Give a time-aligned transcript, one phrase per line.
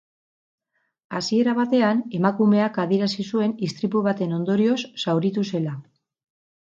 [1.17, 5.77] Hasiera batean, emakumeak adierazi zuen istripu baten ondorioz zauritu zela.